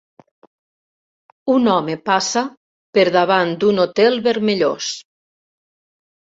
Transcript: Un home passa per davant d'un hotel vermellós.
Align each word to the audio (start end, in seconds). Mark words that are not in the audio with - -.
Un 1.55 1.69
home 1.73 1.97
passa 2.11 2.43
per 2.99 3.05
davant 3.17 3.53
d'un 3.65 3.83
hotel 3.85 4.19
vermellós. 4.31 4.91